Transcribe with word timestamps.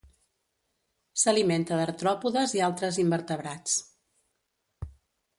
S'alimenta 1.23 1.77
d'artròpodes 1.79 2.55
i 2.59 2.63
altres 2.67 2.97
invertebrats. 3.03 3.77